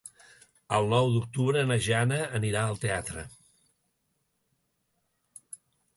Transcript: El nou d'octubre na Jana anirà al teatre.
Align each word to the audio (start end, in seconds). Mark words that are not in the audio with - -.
El 0.77 0.87
nou 0.93 1.09
d'octubre 1.15 1.61
na 1.71 1.77
Jana 1.89 2.17
anirà 2.39 2.63
al 2.63 2.81
teatre. 2.85 3.27